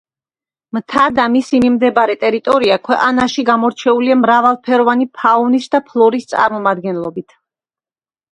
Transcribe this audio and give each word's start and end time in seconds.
მთა 0.75 1.01
და 1.17 1.23
მისი 1.33 1.59
მიმდებარე 1.65 2.13
ტერიტორია 2.21 2.77
ქვეყანაში 2.87 3.45
გამორჩეულია 3.49 4.17
მრავალფეროვანი 4.23 5.07
ფაუნის 5.21 5.67
და 5.75 5.83
ფლორის 5.91 6.25
წარმომადგენლებით. 6.33 7.37